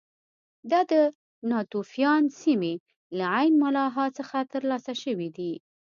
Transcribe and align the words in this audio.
دا 0.71 0.79
د 0.91 0.93
ناتوفیان 1.51 2.23
سیمې 2.41 2.73
له 3.17 3.25
عین 3.37 3.53
ملاحا 3.63 4.05
څخه 4.17 4.37
ترلاسه 4.53 4.93
شوي 5.03 5.29
دي 5.37 5.53